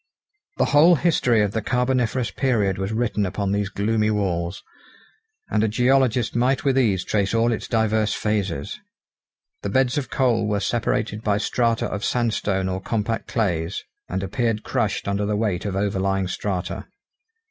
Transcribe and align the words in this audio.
The 0.57 0.65
whole 0.73 0.95
history 0.95 1.43
of 1.43 1.51
the 1.51 1.61
carboniferous 1.61 2.31
period 2.31 2.79
was 2.79 2.91
written 2.91 3.23
upon 3.23 3.51
these 3.51 3.69
gloomy 3.69 4.09
walls, 4.09 4.63
and 5.51 5.63
a 5.63 5.67
geologist 5.67 6.35
might 6.35 6.63
with 6.65 6.75
ease 6.75 7.03
trace 7.03 7.35
all 7.35 7.51
its 7.51 7.67
diverse 7.67 8.11
phases. 8.15 8.79
The 9.61 9.69
beds 9.69 9.99
of 9.99 10.09
coal 10.09 10.47
were 10.47 10.59
separated 10.59 11.21
by 11.21 11.37
strata 11.37 11.85
of 11.85 12.03
sandstone 12.03 12.67
or 12.67 12.81
compact 12.81 13.27
clays, 13.27 13.83
and 14.09 14.23
appeared 14.23 14.63
crushed 14.63 15.07
under 15.07 15.27
the 15.27 15.37
weight 15.37 15.65
of 15.65 15.75
overlying 15.75 16.27
strata. 16.27 16.87